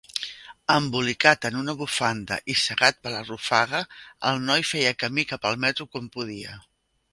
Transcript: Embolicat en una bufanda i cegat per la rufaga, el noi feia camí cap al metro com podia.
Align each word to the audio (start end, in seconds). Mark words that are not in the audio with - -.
Embolicat 0.75 1.47
en 1.49 1.57
una 1.59 1.75
bufanda 1.81 2.37
i 2.55 2.55
cegat 2.63 2.97
per 3.05 3.13
la 3.17 3.21
rufaga, 3.29 3.83
el 4.33 4.43
noi 4.49 4.67
feia 4.73 4.97
camí 5.05 5.29
cap 5.33 5.49
al 5.51 5.63
metro 5.67 5.91
com 5.95 6.13
podia. 6.19 6.61